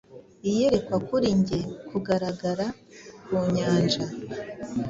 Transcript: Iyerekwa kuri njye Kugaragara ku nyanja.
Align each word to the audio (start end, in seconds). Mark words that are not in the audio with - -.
Iyerekwa 0.49 0.97
kuri 1.07 1.27
njye 1.39 1.59
Kugaragara 1.89 2.67
ku 3.25 3.35
nyanja. 3.53 4.05